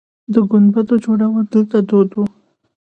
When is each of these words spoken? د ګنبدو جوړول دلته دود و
د 0.33 0.35
ګنبدو 0.51 0.95
جوړول 1.03 1.43
دلته 1.53 1.77
دود 1.89 2.09
و 2.15 2.23